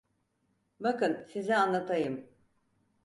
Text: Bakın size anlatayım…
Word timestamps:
Bakın 0.79 1.27
size 1.31 1.57
anlatayım… 1.57 2.27